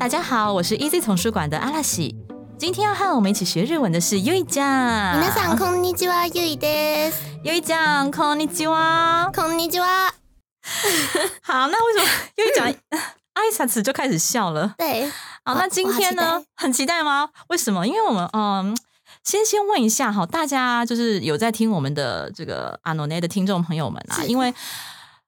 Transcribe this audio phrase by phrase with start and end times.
[0.00, 2.14] 大家好，我是 Easy 丛书馆的阿拉西。
[2.58, 4.64] 今天要和我们一起学日文的是优一酱。
[4.64, 7.18] 皆さんこんにちは、ゆいです。
[7.44, 9.30] 优一酱，こんにちは。
[9.34, 10.12] こんにちは。
[11.42, 12.66] 好，那为什么优一酱
[13.34, 14.74] 挨下子就开始笑了？
[14.78, 15.10] 对，
[15.44, 16.46] 好，我那今天呢我好期？
[16.56, 17.28] 很期待吗？
[17.48, 17.86] 为什么？
[17.86, 18.76] 因为我们嗯，
[19.22, 24.54] 先先问一下哈，大家就是有在听我们的这个阿诺内的听众朋友们啊，是因为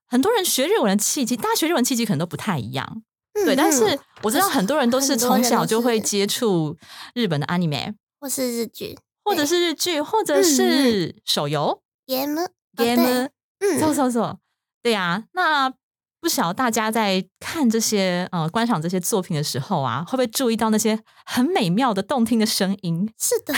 [0.08, 3.02] 很多人学日文的契机，大家学日文契机可能都不太一样，嗯
[3.33, 3.55] 对。
[3.55, 6.77] 但是嗯我知道很多人都是从小就会接触
[7.13, 11.81] 日本的 anime，或是日剧，或者是日剧，或者嗯是手游。
[12.05, 14.37] Game 哦 game，对嗯，走走走，
[14.81, 15.73] 对呀、那
[16.19, 23.09] 不晓得大家在看这些呃观赏这些作品的时候啊，会不会注意到那些很美妙的动听的声音？
[23.17, 23.53] 是的，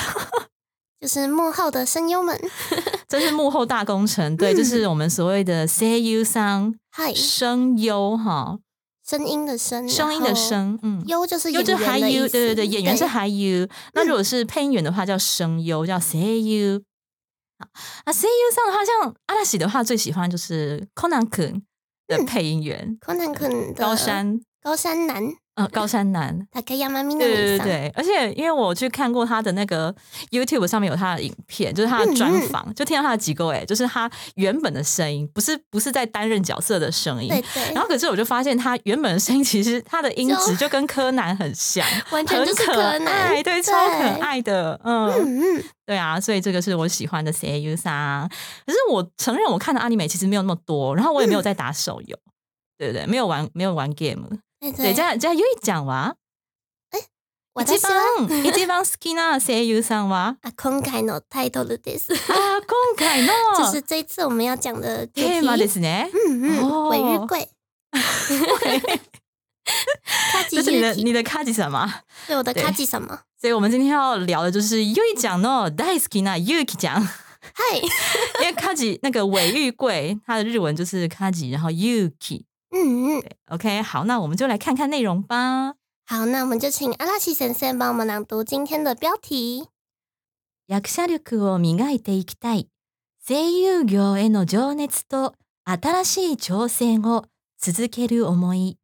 [1.00, 2.39] 就是幕后的声优们，
[3.08, 8.60] 这是幕后大工程，对，就是我们所谓的 say you 桑嗨，声优哈，
[9.08, 11.03] 声音的声，声音的，声，嗯。
[11.06, 13.67] 优就是优就是 you，对对对，演员是对 hi you。
[13.94, 16.81] 那如果是配音员的话，叫声优，叫 say you。
[17.59, 17.67] 好，
[18.08, 21.61] 那 say you 上的话，像阿拉喜的话，最喜欢就是 Conan 肯
[22.08, 25.23] 的嗯配音员，柯南肯的高山，高山南
[25.56, 26.48] 呃，高山南。
[26.53, 29.94] Takayama 对对对，对，而且因为我去看过他的那个
[30.31, 32.42] YouTube 上面有他的影片，就是他的专嗯。
[32.50, 37.30] 访，就听到他的几个哎，就是他原本的声音，不是不是在担任角色的声音。
[37.30, 48.27] 对对，然后可是我就发现他原本的声音，其实他的音质就就跟柯南很像， 完全就是很可柯南爱，对，超可对爱的，嗯，嗯嗯，对啊，所以这个是我喜欢的 CAU 三。
[48.66, 52.17] 可是我承认我看的阿尼美其实没有那么多，然后我也没有在打手游，
[52.77, 53.05] 对不对？
[53.05, 54.27] 没有玩没有玩 game，
[54.73, 56.15] じゃあじゃあゆいちゃんは？
[57.58, 58.27] 一私は？
[58.27, 60.37] 番一番好きな声優さんは？
[60.43, 63.30] 啊，今回のタイトルです，あ今回の？
[63.58, 66.09] 就是这一次我们要讲的主テーマで题，すね。
[66.27, 67.48] 嗯嗯，哦尾日贵，
[70.31, 71.87] 卡吉这是你的你的卡吉什么？
[72.27, 73.20] 对我的对卡吉什么？
[73.39, 77.08] 所以我们今天要聊的就是ゆいちゃんの大好きなゆうきちゃん。
[77.54, 77.77] 嗨，
[78.42, 82.43] 因为卡吉那个尾玉贵，它的日文就是卡吉，然后 Yuki。
[82.74, 85.74] 嗯嗯，对，OK，好，那我们就来看看内容吧。
[86.07, 89.68] 好，那我们就请阿拉西先生帮我们朗读今天的标题。
[90.67, 92.68] 役者力を磨いていきたい。
[93.27, 97.24] 声優業への情熱と新しい挑戦を
[97.58, 98.77] 続ける思い。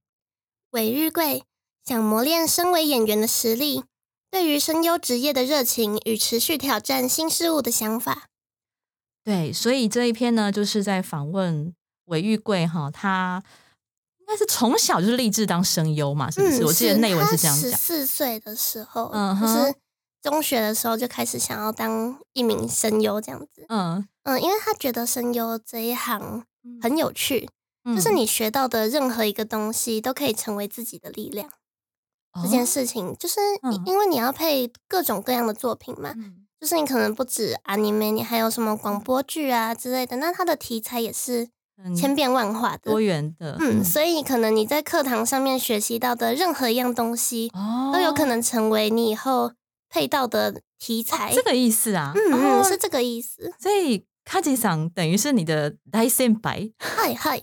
[0.72, 1.44] 尾日贵
[1.84, 3.84] 想磨练身为演员的实力，
[4.30, 8.24] 对于声优职业的热情与持续挑战新事物的想法。
[9.24, 11.72] 对，所以这一篇呢，就是在访问
[12.06, 13.42] 尾玉贵哈，他
[14.31, 16.63] 应该是从小就是立志当声优嘛，是不是？
[16.63, 17.69] 我记得内文是这样十。
[17.71, 19.75] 四岁的时候，嗯哼就是
[20.21, 23.65] 中学的时候就开始想要当一名声优这样子。
[23.67, 26.45] 嗯，嗯，因为他觉得声优这一行
[26.81, 27.49] 很有趣，
[27.83, 31.49] 嗯就是你学到的任何一个东西都可以成为自己的力量。
[32.41, 33.41] 这件哦事情就是
[33.85, 41.49] 因为你要配各种各样的作品嘛，嗯就是你可能不止 anime，你还有什么广播剧啊之类的，那它的题材也是很
[41.94, 42.90] 千变万化的。
[42.90, 49.52] 多元的，嗯，所以可能你在课堂上面学习到的任何一样东西，哦都有可能成为你以后
[49.88, 51.30] 配到的题材。
[51.30, 52.12] 哦这个意思啊。
[52.14, 53.52] 嗯嗯，哦是这个意思。
[53.58, 57.42] 所以卡吉桑等于是你的大先輩、嗨嗨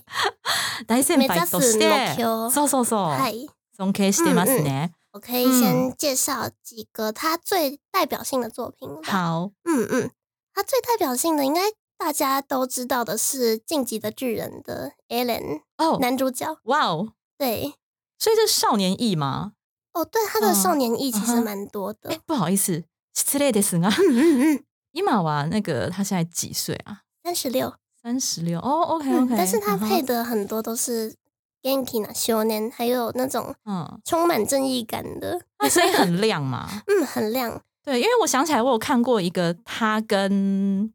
[0.86, 3.32] 大先輩として目指す目標そうそうそう嗨，
[3.76, 4.90] 尊敬してますね。
[5.12, 9.00] 我可以嗯先介绍几个他最代表性的作品吧。
[9.04, 10.10] 好，嗯嗯，
[10.52, 11.60] 他最代表性的应该
[11.98, 16.58] 大家都知道的是《晋级的巨人》的 Alan 哦，男主角。
[16.64, 17.74] 哇哦，对，
[18.18, 19.52] 所以这是少年役吗？
[19.92, 22.10] 哦，对，他的嗯少年役其实嗯哼蛮多的。
[22.10, 22.84] 哎，不好意思，
[23.14, 27.02] 失礼ですが，嗯嗯 嗯，伊玛娃那个他现在几岁啊？
[27.22, 27.74] 三十六。
[28.02, 31.14] 三十六哦，OK 嗯 OK，，但是他配的很多都是
[31.62, 36.68] Genki 呢修年，还有那种嗯，充满正义感的，他声音很亮嘛。
[36.86, 37.62] 嗯，很亮。
[37.82, 40.92] 对，因为我想起来，我有看过一个他跟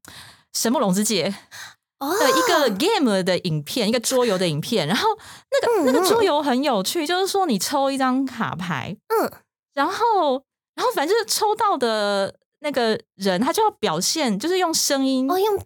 [0.54, 1.34] 神木隆之介
[1.98, 4.86] 哦，的一个 game 的影片，一个桌游的影片。
[4.86, 5.08] 然后
[5.50, 9.30] 那个嗯那个桌嗯游很有趣，就是说你抽一张卡牌，嗯，
[9.74, 10.42] 然后
[10.74, 15.62] 然后反正就是抽到的那个人，他就要表现，就是用声音哦，用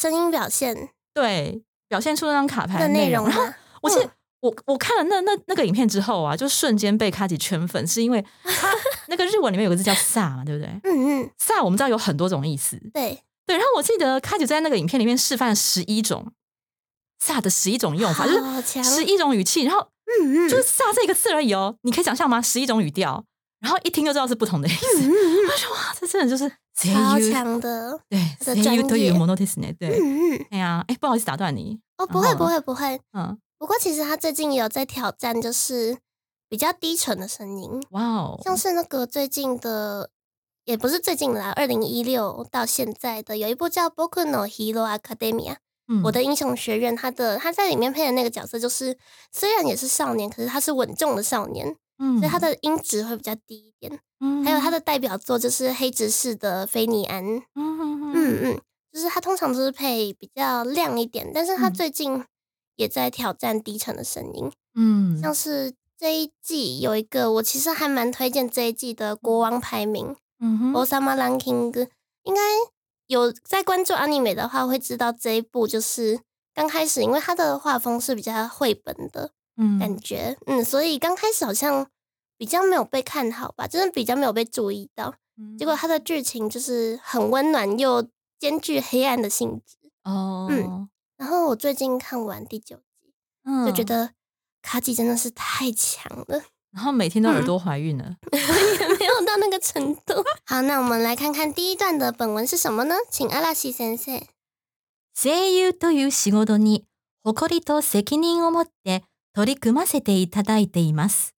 [0.00, 3.26] 声音表现对表现出那张卡牌的内容。
[3.26, 3.44] 然后？
[3.82, 4.10] 我记得嗯
[4.40, 8.74] 我我看了那那那个影片之后啊，就瞬间被卡吉圈粉，是因为 他
[9.08, 10.70] 那个日文里面有个字叫“萨”嘛，对不对？
[10.84, 13.56] 嗯嗯，萨我们知道有很多种意思，对，对。
[13.56, 16.32] 然后我记得开始在那个影片里面示范十一种
[17.18, 19.80] 萨的十一种用法，就是十一种语气，然后
[20.20, 21.76] 嗯嗯，就是“萨”这一个字而已哦。
[21.82, 22.40] 你可以想象吗？
[22.40, 23.24] 十一种语调，
[23.60, 25.00] 然后一听就知道是不同的意思。
[25.00, 29.98] 嗯嗯 我说哇，这真的就是超强的，对的专 you 都有业 m o n o t i s 呢，对。
[30.00, 35.98] 嗯嗯，哎呀，哎，不好意思打断你，哦，不会不会不会，嗯，不过其实他最近有在挑战，就是
[36.48, 40.10] 比较低沉的声音，哇哦，像是那个最近的，
[40.64, 45.52] 也不是最近啦，二零一六到现在的有一部叫《Boku no Hero Academia》，
[45.88, 46.02] 嗯。
[46.04, 48.96] 我的英雄学院，他的他在里面配的那个角色，就是
[49.32, 53.98] 虽然也是少年，可是他是稳重的少年，嗯所以他的音质会比较低一点。
[54.20, 58.60] 嗯还有他的代表作就是黑执事的菲尼安，嗯嗯嗯嗯，
[58.92, 61.72] 就是他通常都是配比较亮一点，但是他嗯。
[61.72, 62.24] 最近
[62.76, 65.18] 也在挑战低沉的声音，嗯。
[65.20, 70.72] 像是这一季有一个我其实还蛮推荐这一季的国王排名嗯哼。
[70.72, 71.88] Osama Ranking，
[72.24, 72.40] 应该
[73.06, 76.20] 有在关注 anime 的话会知道这一部就是
[76.54, 79.32] 刚开始，因为它的画风是比较绘本的
[79.78, 81.86] 感嗯觉，嗯，所以刚开始好像
[82.36, 85.14] 比较没有被看好吧，就是比较没有被注意到。
[85.36, 85.56] 嗯。
[85.56, 88.06] 结果它的剧情就是很温暖又
[88.38, 89.76] 兼具黑暗的性质。
[90.04, 90.88] 哦。
[91.16, 93.12] 然后我最近看完第九集，
[93.44, 94.12] 嗯就觉得
[94.62, 98.16] 卡吉真的是太强了，然后每天都耳嗯朵怀孕了，
[99.30, 100.24] 到那个程度。
[100.44, 102.96] 好，那我们来看看第一段的本文是什么呢？
[103.10, 104.20] 请阿拉西先生。
[105.14, 106.84] 声優という仕事に
[107.22, 111.34] 誇りと責任を持って取り組ませていただいています。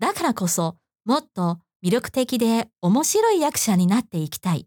[0.00, 4.66] だからこそ、もっと魅力的で面白い役者になっていきたい。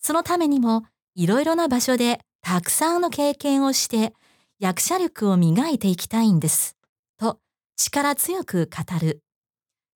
[0.00, 0.84] そのためにも、
[1.14, 4.14] いろいろな場所でたくさんの経験をして、
[4.58, 6.76] 役者力を磨いていきたいんです。
[7.18, 7.38] と、
[7.76, 9.22] 力強く語る。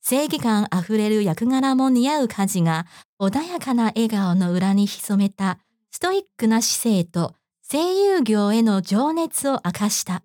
[0.09, 2.87] 正義感あふれる役柄も似合う家事が、
[3.19, 5.59] 穏やかな笑顔の裏に潜めた
[5.91, 7.35] ストイックな姿勢と
[7.69, 10.23] 声優業への情熱を明かした。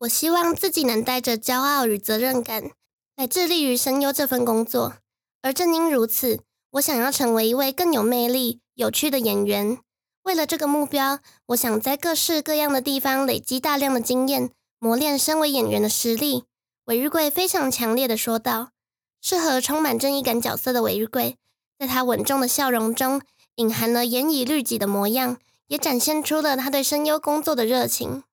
[0.00, 2.72] 我希望自己能带着骄傲与责任感
[3.16, 4.96] 来致力于声优这份工作，
[5.40, 6.40] 而正因如此，
[6.72, 9.78] 我想要成为一位更有魅力、有趣的演员。
[10.24, 16.44] 为了这个目标，我想在各式各样的地方累积大量的经验，磨练身为演员的实力。
[16.84, 18.72] 韦日贵非常强烈的说道
[19.21, 21.37] ：“适合充满正义感角色的韦日贵，
[21.77, 23.21] 在他稳重的笑容中，
[23.55, 25.37] 隐含了严以律己的模样，
[25.67, 28.23] 也展现出了他对声优工作的热情。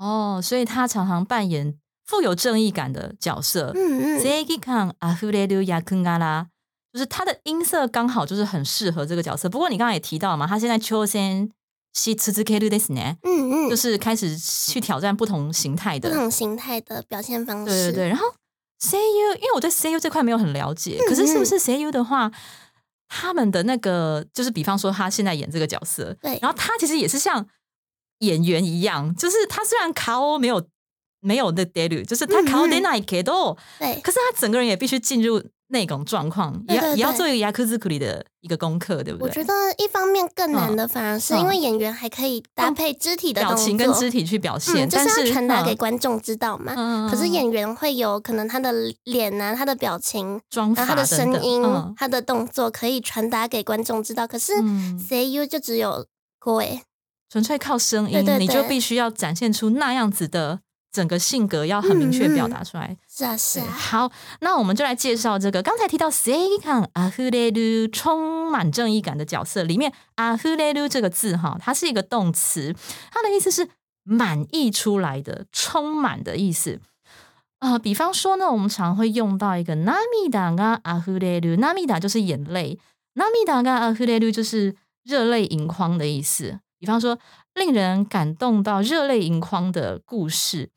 [0.00, 1.74] 哦，所以他常常扮演
[2.04, 3.72] 富有正义感的角色。
[3.74, 6.46] 嗯嗯，正義感あふれる役柄，
[6.92, 9.48] 就是他的音色刚好就是很适合这个角色。
[9.48, 11.50] 不过你刚刚也提到嘛，他现在挑戦
[11.94, 16.08] し続けるですね，嗯嗯，就是开始去挑战不同形态的。
[16.10, 17.66] 不同形态的表现方式。
[17.66, 18.26] 对对对，然后
[18.81, 22.31] CU，因为我对 CU 这块没有很了解，嗯可是是不是 CU 的话，
[23.07, 26.39] 他们的那个就是比方说他现在演这个角色，对。
[26.41, 27.45] 然后他其实也是像
[28.19, 30.65] 演员一样，就是他虽然卡欧没有
[31.19, 33.99] 没有那 d e 就是他卡欧嗯嗯 d 那一给都，对。
[34.01, 39.27] 可是他整个人也必须进入那种状况，也要也要做一个牙科兹库里的一个功课，对不对？
[39.27, 46.73] 我觉得一方面更难的，反而是因为演员还可以搭配肢体的动作，表情跟肢体去表现，嗯，就但是是要传达给嗯观众知道嘛。
[46.75, 48.73] 嗯可是演员会有可能他的
[49.03, 54.27] 脸啊、他的表情，妆然后他的声音、嗯他的动作可以传达给观众知道。
[54.27, 56.05] 可是嗯 CU 就只有
[56.43, 56.81] 声，
[57.29, 60.61] 纯粹靠声音，对对你就必须要展现出那样子的
[60.91, 62.97] 整个性格，要很明确表达出来。
[63.18, 72.74] 是啊是对，啊，好，那我们就来介绍这个刚才提到正義感あふれる充满正义感的角色里面，あふれる这个字哈，它是一个动词，
[73.10, 73.68] 它的意思是
[74.02, 76.80] 满溢出来的、充满的意思。
[77.60, 82.78] 啊、比方说呢，我们常会用到一个涙があふれる，涙就是眼泪，
[83.14, 86.60] 涙があふれる就是热泪盈眶的意思。
[86.78, 87.18] 比方说，
[87.54, 90.68] 令人感动到热泪盈眶的故事，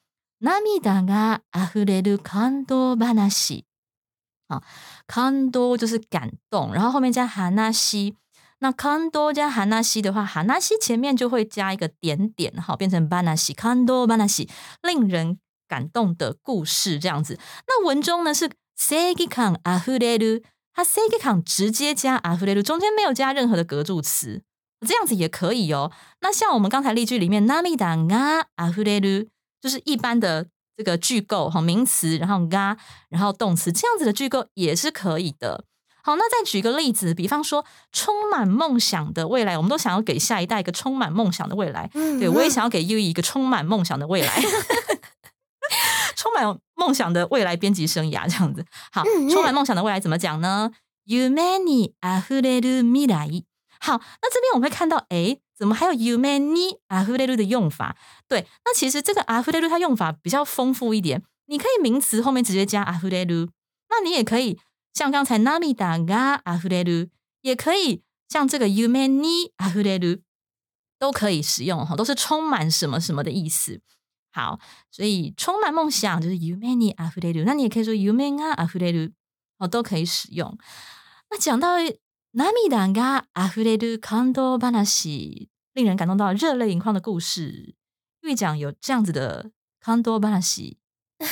[0.42, 3.64] 涙があふれる感動話。
[4.50, 4.62] 啊，
[5.06, 7.50] 感動就是感动，然后后面加話。
[8.60, 9.66] 那感動加話
[10.02, 13.22] 的话，話前面就会加一个点点，好，变成話。
[13.56, 14.48] 感動話，
[14.82, 17.38] 令人感动的故事这样子。
[17.68, 20.44] 那文中呢是正義感あふれる，
[20.74, 24.44] 它正義感直接加あふれる，中间没有加任何的格助词，
[24.88, 25.92] 这样子也可以哦。
[26.22, 29.28] 那像我们刚才例句里面，涙があふれる，
[29.62, 32.78] 就是一般的这个句构哈，名词，然后が，
[33.10, 35.66] 然后动词，这样子的句构也是可以的。
[36.04, 41.90] 好，那再举个例子，比方说充满梦想的未来，我们都想要给下一代一个充满梦想的未来。
[41.96, 44.42] 嗯对我也想要给 U 一个充满梦想的未来。
[46.16, 48.66] 充满梦想的未来编辑生涯这样子。
[48.92, 50.72] 好，嗯嗯充满梦想的未来怎么讲呢？
[51.06, 53.44] 夢に溢れる未来。
[53.80, 57.96] 好，那这边我们会看到，诶，怎么还有夢に溢れる的用法？
[58.32, 63.50] 对，那其实这个溢れる它用法比较丰富一点，你可以名词后面直接加溢れる，
[63.90, 64.60] 那你也可以
[64.94, 67.10] 像刚才涙が溢れる，
[67.42, 70.22] 也可以像这个夢に溢れる，
[71.00, 73.82] 都可以使用哈，都是充满什么什么的意思。
[74.32, 74.60] 好，
[74.92, 79.14] 所以充满梦想就是夢に溢れる，那你也可以说夢が溢れる，
[79.58, 80.58] 哦，都可以使用。
[81.30, 81.80] 那讲到
[82.34, 87.76] 涙が溢れる感動話，令人感动到热泪盈眶的故事，
[88.23, 89.51] 玉讲有这样子的
[89.81, 90.79] 康多巴西，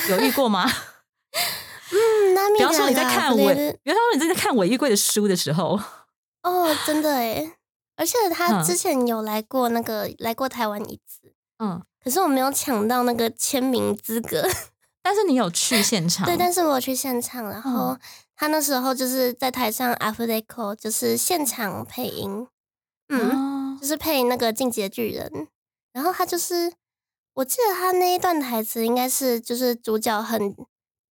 [0.09, 0.69] 有遇过吗？
[1.93, 5.79] 嗯，那 比方说你在看尾韦，比方说你在看我玉贵的书的时候，
[6.43, 7.53] 哦，真的诶，
[7.97, 8.65] 而且 他嗯。
[8.65, 14.49] 之前有来过那个来过台湾一次，嗯，可是我没有抢到那个签名资格。
[15.03, 18.01] 但是你有去现场，对，但是我有去现场，然后嗯。
[18.37, 22.47] 他那时候就是在台上 a f r e c o 就是现场配音，
[23.09, 23.79] 嗯，哦。
[23.79, 25.49] 就是配那个进击的巨人，
[25.93, 26.73] 然后他就是
[27.41, 30.55] 我记得他那一段台词应该是就是主角很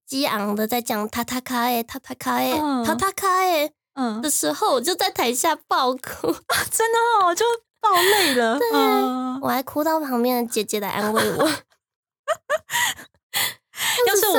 [0.05, 2.83] 激昂的在讲塔塔卡耶塔塔卡诶嗯。
[2.83, 4.21] 塔塔卡诶嗯。
[4.21, 6.31] 的，时候，我就在台下爆哭，
[6.71, 7.43] 真的哦，就
[7.81, 11.49] 爆泪了，嗯，我还哭到旁边的姐姐来安慰我。
[14.07, 14.33] 要是我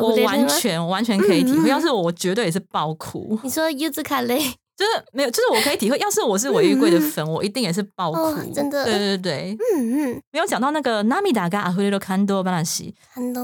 [0.00, 4.38] 我我完全我完全可以体会，要是我我绝对也是爆哭，你说柚子卡雷，
[4.78, 12.94] 就是没有，就是我可以体会，要是我是尾玉贵的粉，我一定也是爆哭，真的，对对对，嗯嗯，没有讲到那个纳米达嘎阿胡列鲁坎多巴纳西，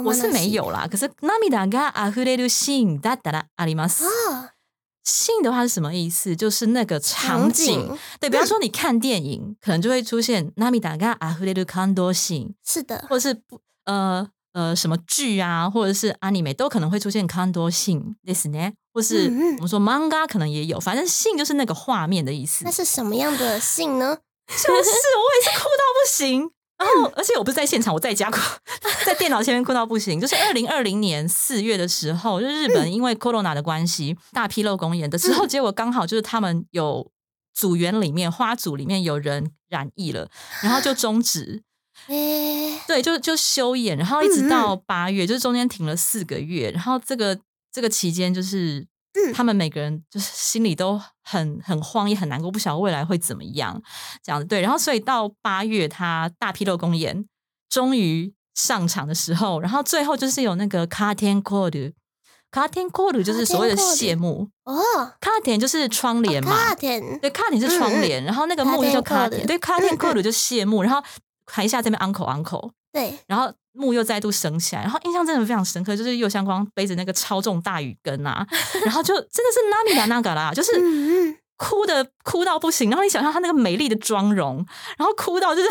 [0.04, 4.04] 我是没有啦，可是纳米达嘎阿胡列鲁信达达拉阿里马斯，
[5.02, 6.36] 信的话是什么意思？
[6.36, 14.28] 就是那个场景，对，比方说你看电影，可能就会出现纳米达嘎阿胡列鲁坎多信，是的，或是不呃。
[14.53, 22.63] 呃什么剧啊，或者是 anime 都可能会出现感動シーンですね，或是嗯嗯我们说 manga 可能也有，反正シーン就是那个画面的意思。
[22.65, 24.17] 那是什么样的信呢？
[24.47, 24.83] 就是我也
[25.43, 26.51] 是哭到不行。
[26.79, 28.39] 然后，而且我不是在现场，我在家哭，
[29.05, 30.17] 在电脑前面哭到不行。
[30.17, 37.11] 就是二零二零年四月的时候，就日本因为 corona 的关系大批漏公演的时候，结果刚好就是他们有
[37.53, 40.29] 组员里面花组里面有人染疫了，
[40.63, 41.61] 然后就终止，
[42.08, 47.38] 诶，对，就就休演，然后一直嗯到八月，就是中间停了四个月，然后这个
[47.72, 48.80] 这个期间就是。
[48.80, 53.80] 嗯他们每个人就是心里都很很慌，也很难过，不晓得未来会怎么样，
[54.24, 54.60] 这样子对。
[54.60, 57.24] 然后所以到八月，他大批露公演
[57.70, 61.92] 终于上场的时候，然后最后就是有那个卡天 call，
[62.50, 64.82] 卡天 call 就是所谓的 curtain 谢幕，哦，
[65.20, 71.00] 卡天就是窗帘嘛，对，卡点是窗帘，然后那个幕就叫卡 curtain 对，卡点嗯 call 就谢幕，然后
[71.46, 78.46] 台下这边 uncle uncle，对，然后幕又再度升起来，然后印象真的非常深刻，就是右相光背着那个超重大雨根啊，
[78.84, 80.72] 然后就真的是拉米达那个啦，就是
[81.56, 84.64] 哭的哭到不行，然后你想象她那个美丽的妆容，
[84.96, 85.68] 然后哭到就是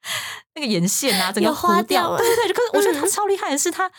[0.54, 3.10] 那个眼线啊，整个有花掉，对对对，可是我觉得他嗯。
[3.10, 3.90] 超厉害的是他。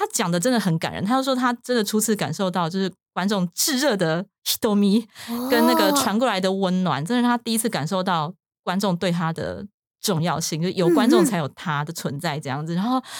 [0.00, 5.04] 他讲的真的很感人，他就说他真的初次感受到，就是观众炙热的 hitomi
[5.50, 5.92] 跟那个哦。
[5.96, 8.32] 传过来的温暖，真的是他第一次感受到
[8.62, 9.66] 观众对他的
[10.01, 12.75] 重要性，就是有观众嗯嗯才有他的存在这样子。
[12.75, 13.01] 然后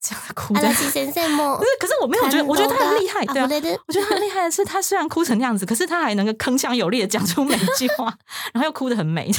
[0.00, 8.14] 这样哭的阿 拉，西先生も不是，可是我没有觉得，我觉得他很厉害，对啊感動が溢れる我觉得他很厉害的是，他虽然哭成那样子，可是他还能够铿锵有力的讲出每一句话，
[8.52, 9.30] 然后又哭得很美。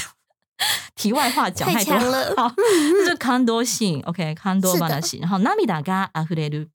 [0.96, 5.02] 题外话讲太太多强了好，这是感動シーン，OK，感動是的話。
[5.20, 6.70] 然后涙が溢れる。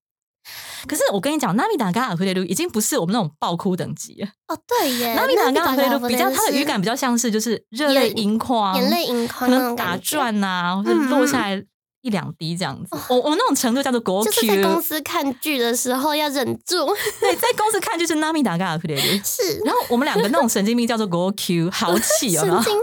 [0.89, 4.29] 可是我跟你讲，涙が溢れる已经不是我们那种爆哭等级了。
[4.49, 11.63] 哦，对耶，涙が溢れる涙が比较它的是语感比较像是就是热泪眼盈眶，眼泪盈可眶那能打种感觉，转呐、或者嗯落下来
[12.01, 12.97] 一两滴这样子。
[13.11, 16.87] 我我那种程度叫做国就是在 Q，公司看剧的时候要忍住，
[17.21, 19.23] 对，在公司看就是涙が溢れる。
[19.23, 22.81] 是然后我们两个那种神经病叫做国 Q，豪气有没有神经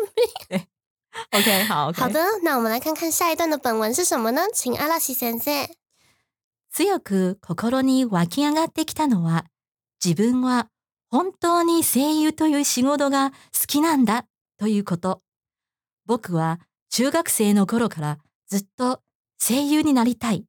[0.47, 0.61] 病。
[1.31, 4.43] ？OK，好，OK，好的，那我们来看看下一段的本文是什么呢？
[4.53, 5.67] 请阿拉西先生。
[6.72, 9.44] 強く心に湧き上がってきたのは、
[10.02, 10.68] 自分は
[11.10, 13.36] 本当に声優という仕事が好
[13.66, 14.24] きなんだ
[14.58, 15.20] ということ。
[16.06, 19.00] 僕は中学生の頃からずっと
[19.38, 20.46] 声優になりたい。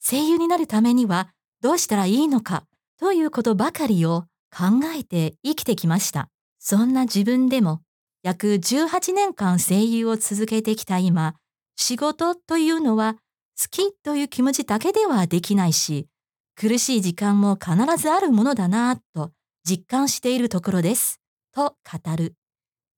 [0.00, 2.64] 声優になるためにはどうしたらいいのか
[3.00, 4.26] ということばかりを
[4.56, 6.28] 考えて生きてきました。
[6.60, 7.80] そんな自分でも
[8.22, 11.34] 約18年間声優を続けてきた今、
[11.74, 13.16] 仕事というのは
[13.56, 16.08] 好きという気持ちだけではできないし、
[16.56, 19.32] 苦しい時間も必ずあるものだなぁと
[19.64, 21.20] 実感しているところです。
[21.52, 22.34] と語る。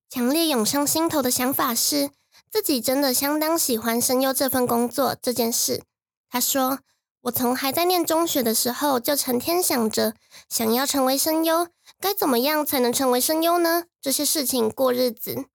[0.09, 2.11] 强烈涌上心头的想法是，
[2.51, 5.83] 自己真的相当喜欢声优这份工作这件事。
[6.31, 6.81] 他说
[7.23, 10.15] ：“我从还在念中学的时候，就成天想着
[10.49, 11.69] 想要成为声优，
[12.01, 13.85] 该怎么样才能成为声优呢？
[14.01, 15.47] 这些事情过日子。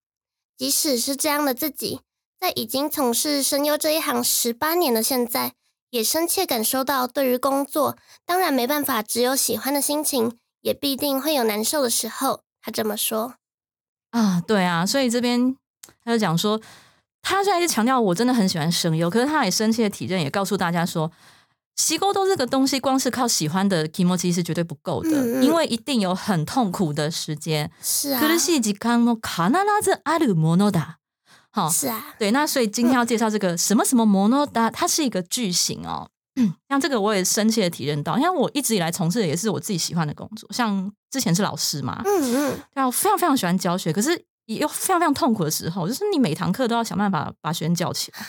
[0.56, 2.02] 即使是这样的自己，
[2.41, 5.53] 在已经从事声优这一行十八年的现在，
[5.89, 12.41] 也深切感受到，对于工作，当然没办法只有喜欢的心情，也必定会有难受的时候。
[12.61, 13.35] 他这么说。
[14.11, 15.55] 啊，对啊，所以这边
[16.03, 16.61] 他就讲说，
[17.21, 21.11] 他虽然是强调我真的很喜欢声优，可是他也深切的体认，也告诉大家说，
[21.75, 27.71] 习沟都这个东西，光是靠喜欢的 k i m o j i 是绝对不够的，嗯嗯因为一定有很痛苦的时间。
[27.81, 29.51] 是啊，苦しい時間も必
[29.81, 30.97] ずあるものだ。
[31.51, 36.09] 好，是啊，对，那所以今天要介绍这个 什么什么 mono da，它是一个句型哦。
[36.69, 44.11] 像这个我也深切的体认到，因为我一直以来从事的也是我自己喜欢的工作，像之前是老师嘛，嗯嗯，对啊，我非常非常喜欢教学，可是
[44.45, 48.19] 也有非常非常痛苦的时候，就是你每堂课都要想办法把学生叫起来，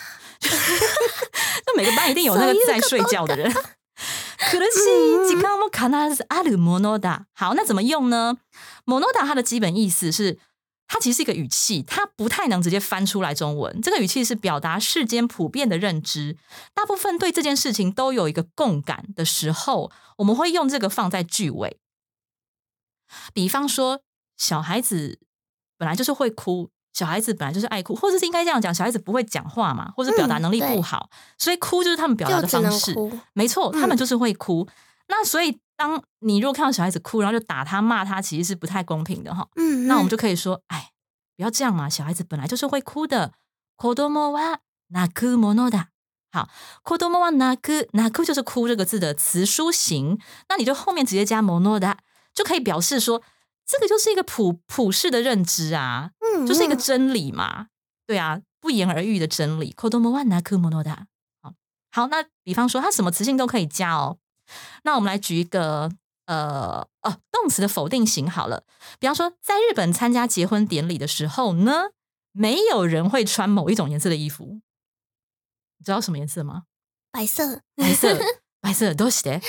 [0.41, 3.51] 就 每个班一定有那个在睡觉的人。
[3.51, 7.25] 可能是時間も必ずあるものだ。
[7.35, 8.37] 好，那怎么用呢？
[8.85, 10.39] ものだ它的基本意思是，
[10.86, 13.80] 它其实是一个语气，它不太能直接翻出来中文。
[13.80, 16.36] 这个语气是表达世间普遍的认知，
[16.74, 21.78] 大部分对这件事情都有一个共感的时候，我们会用这个放在句尾。
[23.32, 24.00] 比方说，
[24.36, 25.18] 小孩子
[25.78, 32.92] 本来就是会哭，小孩子本来就是爱哭，或者是应该这样讲，小孩子不会讲话嘛，或者表达能力不好，所以哭就是他们表达的方式。
[32.94, 33.12] 哭。
[33.32, 34.68] 没错，他们嗯就是会哭。
[35.08, 39.47] 那所以，当你如果看到小孩子哭，然后就打他、骂他，其实是不太公平的哈。
[39.55, 40.91] 嗯，那我们嗯就可以说，哎，
[41.37, 43.33] 不要这样嘛，小孩子本来就是会哭的。
[43.77, 44.59] 子供は
[44.91, 45.87] 泣くものだ。
[46.31, 46.49] 好，
[46.83, 51.95] 子供は泣く，泣く就是哭这个字的词书形，那你就后面直接加ものだ，
[52.35, 53.23] 就可以表示说，
[53.65, 57.67] 这个就是一个普普世的认知啊，嗯就是一个嗯真理嘛，
[58.05, 59.73] 对啊，不言而喻的真理。
[59.77, 61.05] 子供は泣くものだ。
[61.41, 61.53] 好，
[61.91, 64.17] 好，那比方说，它什么词性都可以加哦。
[64.82, 65.90] 那我们来举一个
[66.26, 68.64] 呃哦动词的否定型好了，
[68.98, 71.90] 比方说，在日本参加结婚典礼的时候呢，
[72.32, 74.60] 没有人会穿某一种颜色的衣服。
[75.78, 76.64] 你知道什么颜色吗？
[77.10, 78.18] 白色，白色，
[78.60, 79.40] 白色都是的。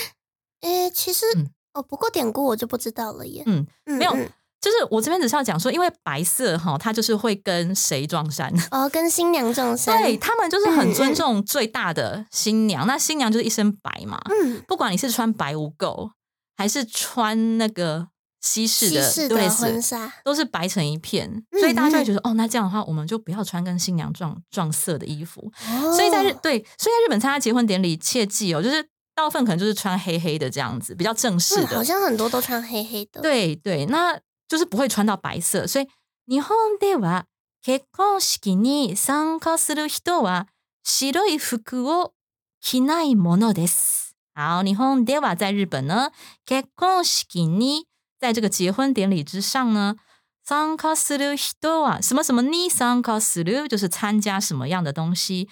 [0.62, 3.44] 诶，其实嗯哦，不过典故我就不知道了耶。
[3.46, 4.30] 嗯，嗯，没有嗯
[4.66, 8.52] 就是我这边只是要讲说，因为白色哈，它就是会跟谁撞衫。
[8.72, 10.02] 哦，跟新娘撞衫。
[10.02, 16.10] 对他们就是很尊重最大的新娘，那新娘就是一身白嘛，嗯，不管你是穿白无垢，
[16.58, 18.08] 还是穿那个
[18.42, 20.12] 西式的西式的对婚纱。
[20.24, 25.52] 都是白成一片，嗯所以大家就会觉得、哦，那这样的话，我们就不要穿跟新娘撞撞色的衣服。
[25.70, 31.76] 哦，所以在日对，所以在日本参加结婚典礼，切记哦，就是大部分可能就是穿黑黑的这样子，比较正式嗯，的。
[31.76, 35.67] 好像很多都穿黑黑的。，对对，那就是不会穿到白色。
[35.67, 35.89] 所以
[36.27, 37.27] 日本では
[37.63, 40.49] 結婚式に参加する人は
[40.83, 42.13] 白い服を
[42.61, 44.15] 着ないものです。
[44.35, 46.11] 好，日本では在日本呢，
[46.47, 47.87] 結婚式に
[48.21, 49.97] 在这个结婚典礼之上呢。
[50.43, 55.49] 参加する人は什么什么に参加する就是参加什么样的东西，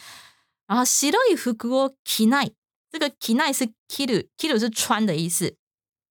[0.67, 2.55] 然后白い服を着ない，
[2.91, 5.55] 这个着ない是着る，着る是穿的意思，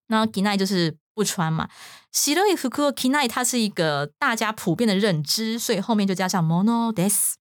[0.07, 1.69] 然后着ない就是 不穿嘛。
[2.11, 7.35] 白い服を着ない它是一个大家普遍的认知，所以后面就加上ものです。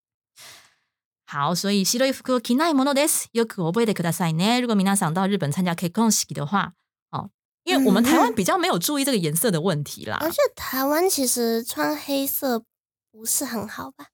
[1.27, 3.29] 好，所以白い服を着ないものです。
[3.33, 4.61] よく覚えてくださいね。
[4.61, 6.73] 如果皆さん到日本参加結婚式的话，
[7.11, 7.31] 哦，
[7.65, 10.19] 因为我们台湾嗯比较没有注意这个颜色的问题啦。
[10.21, 12.63] 而且台湾其实穿黑色
[13.11, 14.07] 不是很好吧？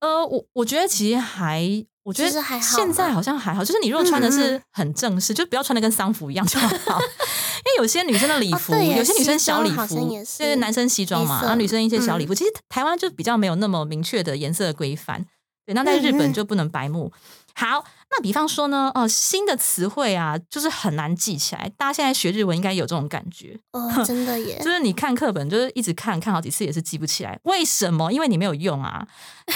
[0.00, 6.69] 呃，我我觉得其实还， 我觉得现在好像还好，就是你如果穿的嗯是嗯很正式，就不要穿的跟丧服一样就好。
[6.71, 12.33] 因为有些女生的礼服，哦有些女生小礼服，就是男生西装嘛，然后女生一些小礼嗯服。
[12.33, 15.25] 其实台湾就比较没有那么明确的颜色的规范。
[15.65, 17.11] 对，那在日本就不能白目。
[17.55, 21.69] 好，那比方说呢，哦，新的词汇啊，就是很难记起来。
[21.77, 24.71] 大家现在学日文应该有这种感觉，哦，真的耶 就。
[24.71, 27.37] 是你看课本，就是一直看看好几次也是记不起来。
[27.43, 28.11] 为什么？
[28.11, 29.05] 因为你没有用啊。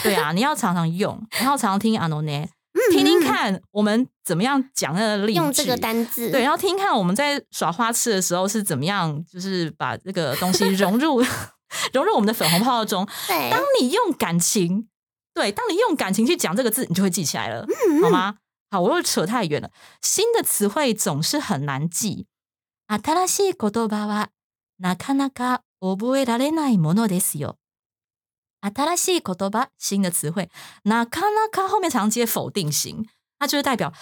[0.04, 2.46] 对啊，你要常常用，然后常常听阿诺呢，
[2.92, 11.24] 听听看我们怎么样讲那个例用这个单字，对，然后听听看我们在耍花痴的时候是怎么样，就是把这个东西融入
[11.94, 13.08] 融入我们的粉红泡泡中。
[13.28, 14.88] 对当你用感情，
[15.34, 18.36] 对，当你用感情去讲这个字，你就会记起来了，嗯好吗？
[18.71, 19.71] 好，我又扯太远了。
[20.03, 22.27] 新的词汇总是很难记。
[22.89, 24.31] 新しい言葉は
[24.79, 27.59] なかなか覚えられないものですよ。
[28.61, 30.49] 新しい言葉，新的词汇，
[30.85, 33.07] なかなか后面常接否定型，
[33.39, 33.93] 它就是代表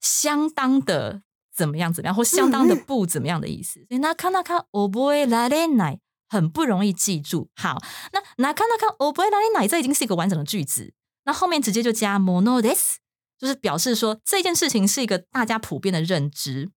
[0.00, 1.22] 相当的
[1.54, 3.84] 怎么样怎么样，或相当的嗯嗯不怎么样的意思。
[3.88, 7.48] 所以なかなか覚えられない很不容易记住。
[7.54, 7.78] 好，
[8.12, 10.92] 那なかなか覚えられない这已经是一个完整的句子，
[11.24, 12.98] 那后面直接就加ものです，
[13.42, 16.70] 就是表示说这件事情是一个大家普遍的认知。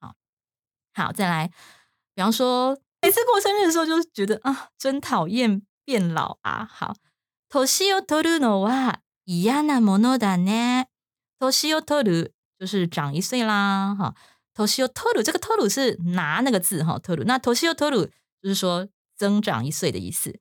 [0.00, 0.14] 好，
[0.94, 1.48] 好，再来，
[2.14, 6.66] 比方说每次过生日的时候，就是觉得啊，真讨厌变老啊。
[6.66, 6.96] 好，
[7.48, 10.86] 年を取るのは嫌なものだね。
[11.38, 13.94] 年を取る就是长一岁啦。
[13.94, 14.14] 哈，
[14.54, 17.24] 年を取る这个取る是拿那个字哈，取る。
[17.24, 18.10] 那年を取る
[18.42, 20.34] 就是说增长一岁的意思。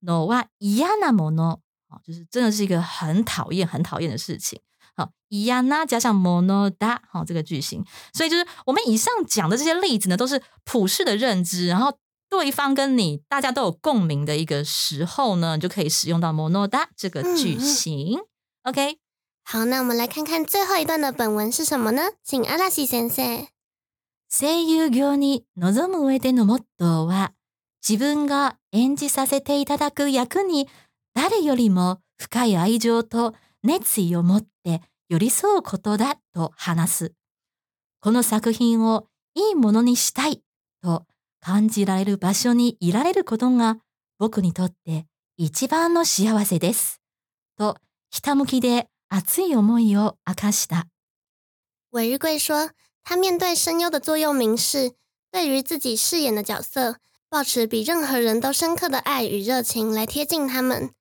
[0.00, 4.60] のは嫌なもの，好，就是真的是一个很讨厌、很讨厌的事情。
[4.96, 7.84] 好，嫌な加上ものだ，好，这个句型。
[8.12, 18.18] 所以就是我们以上讲的这些例子呢，都是普世的认知，然后对方跟你大家都有共鸣的一个时候呢，你就可以使用到ものだ这个句型。
[18.64, 18.98] OK，
[19.44, 22.12] 好，那我们来看看最后一段的本文是什么呢？
[22.22, 23.46] 请阿拉西先生。
[24.30, 27.32] 声優業に望む上でのモットーは、
[27.80, 30.68] 自分が演じさせていただく役に
[31.14, 37.13] 誰よりも深い愛情と熱意を持っ て寄り添うことだと話す。
[37.99, 40.41] この作品をいいものにしたい
[40.81, 41.05] と
[41.39, 43.77] 感じられる場所にいられることが
[44.17, 45.05] 僕にとって
[45.37, 47.01] 一番の幸せです。
[47.57, 47.77] と、
[48.11, 50.87] ひたむきで熱い思いを明かした。
[51.91, 52.71] 韦日贵说，
[53.03, 54.93] 他面对声优的座右铭是：
[55.31, 56.97] 对于自己饰演的角色，
[57.29, 60.93] 保持比任何人都深刻的爱与热情来贴近他们。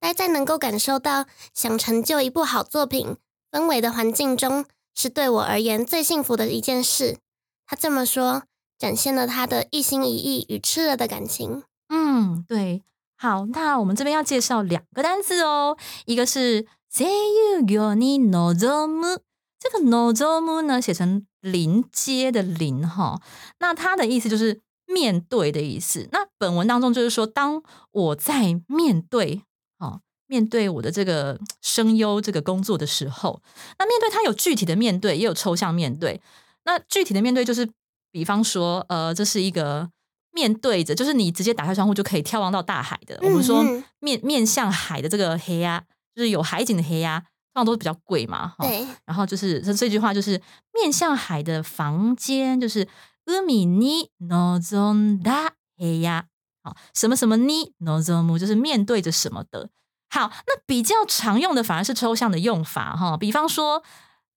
[0.00, 3.16] 待在能够感受到想成就一部好作品
[3.52, 7.18] 氛围的环境中，是对我而言最幸福的一件事。
[7.66, 8.44] 他这么说，
[8.78, 11.62] 展现了他的一心一意与炽热的感情。
[11.90, 12.82] 嗯，对。
[13.16, 19.18] 好，那我们这边要介绍两个单词哦，一个是声優業に望む。
[19.58, 23.20] 这个 nozomu 呢，写成临街的临哈，
[23.58, 26.08] 那它的意思就是面对的意思。
[26.12, 29.42] 那本文当中就是说，当我在面对。
[29.80, 33.42] 哦，面对我的这个声优这个工作的时候，
[33.78, 36.20] 那面对他有具体的面对，也有抽象面对。
[36.64, 37.68] 那具体的面对就是，
[38.12, 39.90] 比方说，呃，这是一个
[40.32, 43.18] 面对着，就是你直接打开窗户就可以眺望到大海的。
[43.22, 43.64] 我们说
[43.98, 45.82] 面面向海的这个黑鸭，
[46.14, 48.54] 就是有海景的黑鸭，通常都是比较贵嘛。
[48.60, 48.86] 对。
[49.06, 50.40] 然后就是这这句话就是
[50.74, 52.86] 面向海的房间，就是
[53.24, 56.26] 阿米尼诺宗达黑鸭。
[56.63, 57.73] 好，什么什么呢？
[57.79, 59.69] nozomu 就是面对着什么的。
[60.09, 63.17] 好，那比较常用的反而是抽象的用法哈。
[63.17, 63.83] 比方说，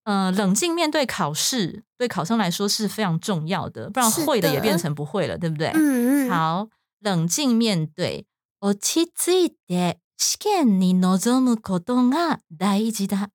[0.05, 5.69] 呃，冷静面对考试，对考生来说是非常重要的，不然会的也变成不会了，对不对？
[5.75, 6.31] 嗯嗯。
[6.31, 6.69] 好，
[7.01, 8.27] 冷静面对。
[8.61, 13.31] 落ち着いて試験に臨むことが大事だ。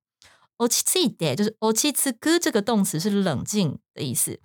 [0.58, 4.40] 落ち着いて就是落ち着く这个动词是冷静的意思。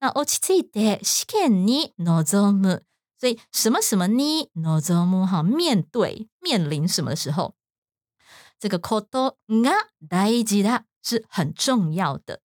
[0.00, 2.82] 那落ち着いて試験に臨む。
[3.18, 4.50] 所以什么什么呢？
[4.54, 5.44] no 怎么哈？
[5.44, 7.54] 面对面临什么的时候，
[8.58, 9.74] 这个 koto nga
[10.08, 12.40] daiji 是很重要的。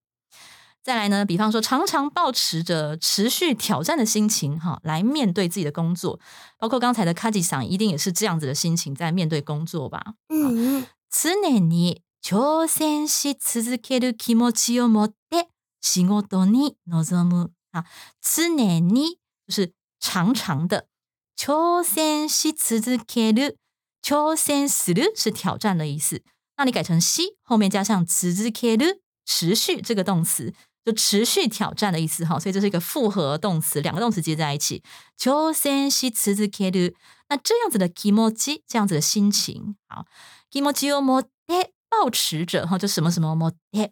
[0.83, 6.19] 再来呢，比方说，常常保持着持续挑战的心情哈，来面对自己的工作，
[6.59, 10.13] 包括刚才的卡吉桑，一定也是这样子的心情在面对工作吧？
[10.29, 15.49] 嗯，常に挑戦し続ける気持ちを持って
[15.81, 17.83] 仕事に臨む啊，
[18.21, 19.73] 常に就是。
[20.01, 20.87] 长长的，
[21.35, 23.55] 挑戦し続ける，
[24.01, 26.23] 挑戦する是挑战的意思。
[26.55, 32.39] 那你改成し后面加上続ける，持续这个动词，就持续挑战的意思哈。
[32.39, 34.81] 所以这是一个复合动词，两个动词接在一起。
[35.17, 36.95] 挑戦し続ける，
[37.29, 40.05] 那这样子的気持ち，这样子的心情，好，
[40.49, 43.91] 気持ちを持って保持着哈，就什么什么持って，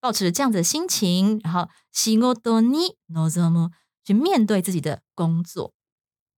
[0.00, 3.70] 保持着这样子的心情，然后仕事に臨む。
[4.06, 5.72] 去面对自己的工作。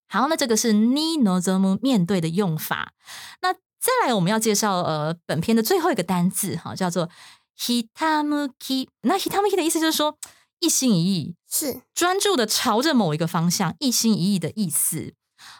[0.08, 2.92] 好，那这个是 ni no zomu 面对的用法。
[3.40, 7.10] 那再来，我们要介绍呃本篇的最后一个单字哈，叫做
[7.58, 8.88] hitamuki。
[9.02, 10.18] 那 hitamuki 的意思就是说
[10.60, 15.14] 一心一意，是专注的朝着某一个方向，一心一意的意思。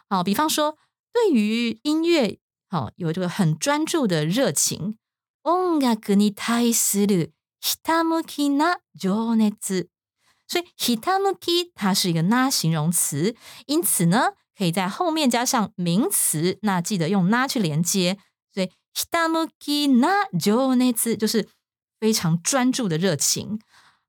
[0.08, 0.78] 好，比方说
[1.12, 4.96] 对于音乐，好有这个很专注的热情。
[5.46, 9.88] 音楽に対するひたむきな情熱。
[10.49, 13.35] 所以 hitamuki 它是一个那形容词，
[13.67, 18.17] 因此呢，可以在后面加上名词，那记得用那去连接。
[18.51, 21.47] 所以 hitamuki na jones 就是
[21.99, 23.59] 非常专注的热情。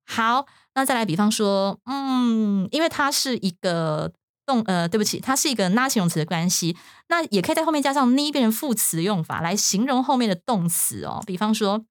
[0.07, 4.11] 好，那再来，比方说，嗯，因为它是一个
[4.47, 6.75] 动，呃，对不起，它是一个那形容词的关系，
[7.09, 11.23] 那也可以在后面加上 ni 变成副词的用法来形容后面的动词哦。
[11.27, 11.85] 比方说。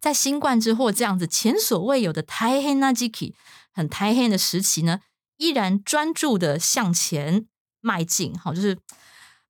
[0.00, 3.34] 在新冠之后，这样子前所未有的太黑那 Jiki
[3.72, 5.00] 很太黑的时期呢，
[5.36, 7.46] 依然专注的向前
[7.80, 8.38] 迈进。
[8.38, 8.76] 好，就是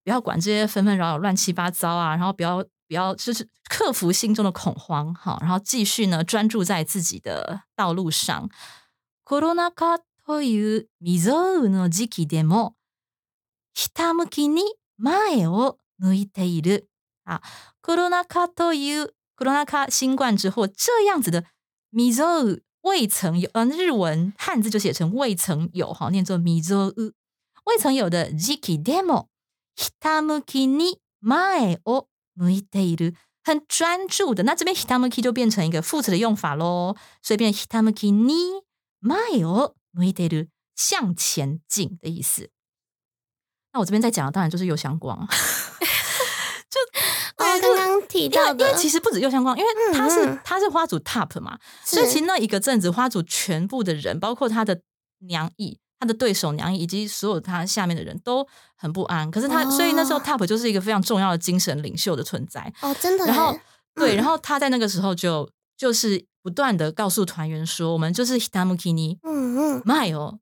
[0.02, 8.48] 不要管这些纷纷扰扰、乱七八糟啊，然后不要不 不要就是克服心中的恐慌，哈，然后继续呢专注在自己的道路上。
[9.24, 12.76] コロナ禍という未曾有の時期でも、
[13.74, 14.62] ひたむきに
[14.96, 16.88] 前を向いている。
[17.24, 17.40] 啊，
[17.82, 21.44] コロナ禍という コロナ禍新冠之后这样子的
[21.90, 27.12] 未曾有未曾有，嗯，日文汉字就写成未曾有，哈，念作未曾有
[27.64, 29.28] 未曾有的時期でも、
[29.76, 32.06] ひたむきに前を
[32.36, 33.14] 向いている。
[33.42, 38.64] 很专注的，那这边 hitamuki 就变成一个副词的用法喽，所以变 hitamuki ni
[39.00, 42.50] mayo muideru 向前进的意思。
[43.72, 45.28] 那我这边在讲的当然就是右相光，
[46.68, 46.80] 就
[47.29, 47.29] 哦，刚刚
[48.10, 54.80] 提因为因到的为其实不止右相光，因为他是、嗯嗯他是花组 top 嘛，所以其实那一个阵子花组全部的人，包括他的
[55.20, 59.30] 娘役、他的对手娘役以及所有他下面的人都很不安。
[59.30, 62.72] 可是他，所以那时候哦 top 就是一个非常重要的精神领袖的存在。
[62.82, 63.58] 哦，真的耶，然后
[63.94, 70.38] 对，嗯然后他在那个时候就就是不断的告诉团员说，我们就是 hitamuki ni 嗯嗯， mayo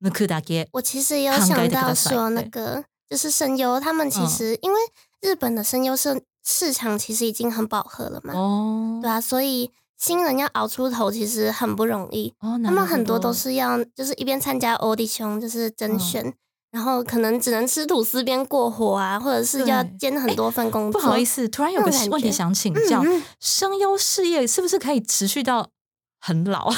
[0.00, 0.66] nuku da ke。
[0.72, 4.80] 我其实也有考想到えてください说，那对个就是声优，他们其嗯实、因为
[5.20, 12.33] 日本的声优市 市场其实已经很饱和了嘛，哦，对啊，所以新人要熬出头其实很不容易。
[12.39, 16.33] 哦，他们很多都是是要就是一边参加 audition，就是甄嗯选，
[16.71, 21.01] 然后可能只能吃吐司边过活啊，或者是要兼很多份工作。
[21.01, 25.67] 不好意思，突然有个问题想请教，嗯嗯声优事业是不是可以持续到
[26.21, 26.71] 很老？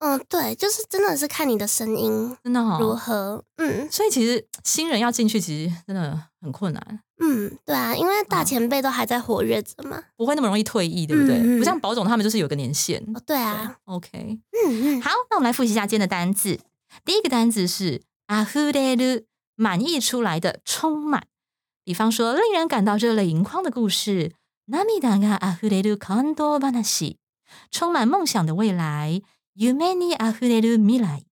[0.00, 2.94] 嗯，对，就是真的是看你的声音真的如哦。
[2.94, 3.44] 何。
[3.56, 10.02] 嗯所以其实新人要进去，其实真的很困难，嗯，对啊，因为大嗯前辈都还在活跃着嘛。
[10.16, 11.36] 不会那么容易退役，对不对？
[11.38, 13.02] 嗯嗯不像保总他们就是有个年限。
[13.14, 16.60] 哦，对啊， OK，嗯嗯，好，那我们来复习一下今天的单字。
[17.04, 21.24] 第一个单字是あふれる，满溢出来的，充满。
[21.84, 24.32] 比方说，令人感到热泪盈眶的故事，
[24.68, 27.16] 涙があふれる感動話，
[27.70, 29.22] 充满梦想的未来，
[29.60, 31.24] 夢にあふれる未来。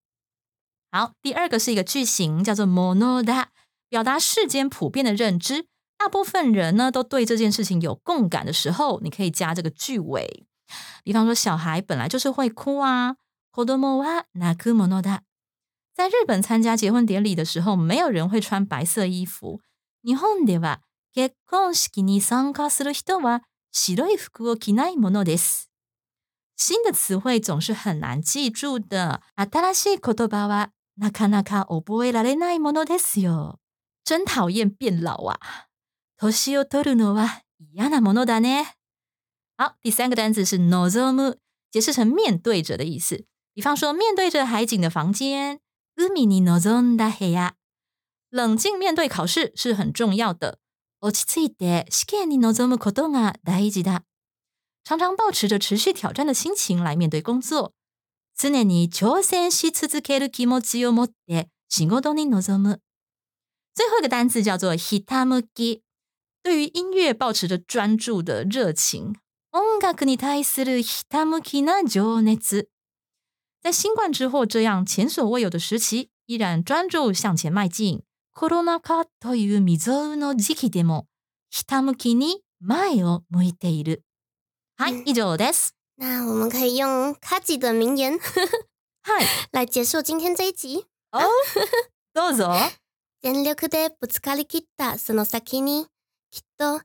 [0.90, 3.46] 好，第二个是一个句型，叫做ものだ，
[3.90, 5.66] 表达世间普遍的认知。
[5.96, 10.46] 大部分人呢都对这件事情有共感的时候，你可以加这个句尾。
[11.02, 13.16] 比方说，小孩本来就是会哭啊。
[13.52, 15.20] 子供は泣くものだ。
[15.94, 19.60] 在日本参加结婚典礼的时候，没有人会穿白色衣服。
[20.02, 20.80] 日本では
[21.14, 25.67] 結婚式に参加する人は白い服を着ないものです。
[26.58, 29.20] 新的词汇总是很难记住的。
[29.36, 33.58] 新しい言葉はなかなか覚えられないものですよ。
[34.04, 35.38] 真讨厌变老啊！
[36.16, 38.76] 年を取るのは嫌なものだね。
[39.56, 41.36] 好，第三个单词是 nozomu，
[41.70, 43.24] 解释成面对着的意思。
[43.54, 45.60] 比方说，面对着海景的房间，
[45.96, 47.54] 海に臨んだ部屋。
[48.30, 50.58] 冷静面对考试是很重要的。
[51.00, 54.04] 落ち着いて試験に臨むことが大事だ。
[54.88, 57.72] 常常保持着持续挑战的心情来面对工作。
[58.36, 62.80] 常に挑戦し続ける気持ちを持って仕事に臨む。
[63.74, 65.80] 最后一个单词叫做 hitamuki，
[66.42, 69.14] 对于音乐保持着专注的热情。
[69.52, 72.68] 音楽に対するひたむきな情熱。
[73.62, 78.02] 在新冠之后，这样前所未有的时期，依然专注向前迈进。
[78.32, 81.06] コロナ禍という未曾有の時期でも、
[81.50, 84.02] ひたむきに前を向いている。
[84.78, 85.74] はい、以上です。
[85.96, 90.86] 那我们可以用卡吉的名言は い、 来结束今天这一集。
[92.12, 92.52] どうぞ。
[93.22, 95.86] 全力でぶつかりきったその先に、
[96.30, 96.80] きっと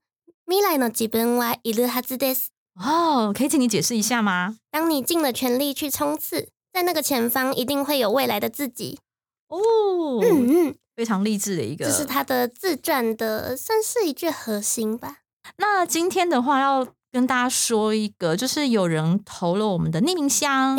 [0.48, 2.52] 未来の自分はいるはずです。
[2.76, 4.56] 哦，可以请你解释一下吗？
[4.72, 9.00] 当你尽了全力去冲刺，在那个前方一定会有未来的自己。
[9.48, 11.86] 哦，嗯嗯，非常励志的一个。
[11.86, 15.18] 这是他的自传的，算是一句核心吧。
[15.58, 20.77] 那今天的话，要 跟大家说一个，就是有人投了我们的匿名箱。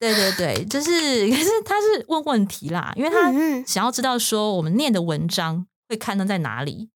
[0.00, 0.90] 对对对，就是
[1.30, 3.30] 可是他是问问题啦，因为他
[3.64, 6.88] 想要知道说我们念的文章会刊登在哪里。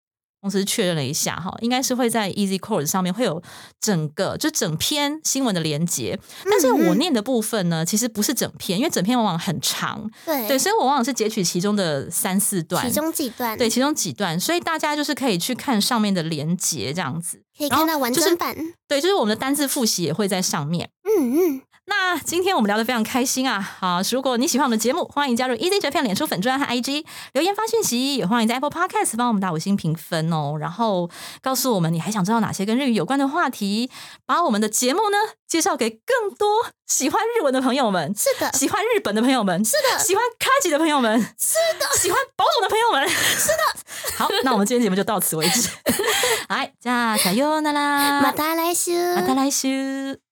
[0.45, 3.43] 同时确认了一下哈，应该是会在 Easy Course 上面会有
[3.81, 17.41] 整个就整篇新闻的连接，但是我念的部分呢，其实不是整篇，因为整篇往往很长，对对，所以我往往是截取其中的三四段，其中几段对，其中几段，所以大家就是可以去看上面的连接这样子。
[17.57, 18.55] 可以看到完就是整版。
[18.87, 20.91] 对，就是我们的单字复习也会在上面。
[21.05, 23.60] 嗯嗯，那今天我们聊得非常开心啊！
[23.60, 30.56] 好，如果你喜欢我们的节目，欢迎加入 Easy Japan 脸书粉专和 IG 留言发讯息，也欢迎在 Apple Podcast 帮我们打五星评分哦。
[30.60, 31.10] 然后
[31.42, 33.90] 告诉我们你还想知道哪些跟日语有关的话题，
[34.28, 38.14] 把我们的节目呢介绍给更多喜欢日文的朋友们。
[38.16, 44.16] 是的，喜欢日本的朋友们，是的喜欢卡吉的朋友们，是的，喜欢保总的朋友们，是的。
[44.16, 45.70] 好，那我们今天节目就到此为止。
[46.48, 48.22] はい、じゃあさようなら。
[48.22, 49.16] また来週。
[49.16, 50.23] また来週。